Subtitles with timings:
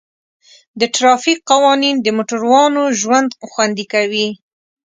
[0.79, 4.27] د ټرافیک قوانین د موټروانو ژوند خوندي کوي.